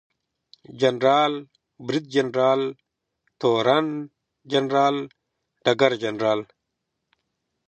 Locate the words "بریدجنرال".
1.85-2.61